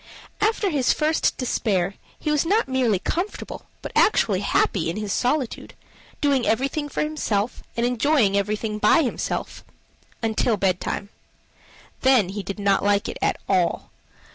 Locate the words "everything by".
8.35-9.03